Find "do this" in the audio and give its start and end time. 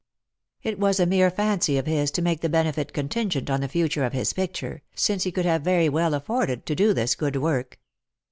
6.75-7.13